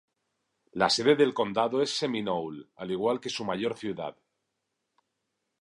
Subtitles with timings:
[0.71, 4.17] La sede del condado es Seminole, al igual que su mayor ciudad.